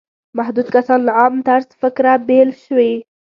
[0.37, 2.93] محدود کسان له عام طرز فکره بېل شوي.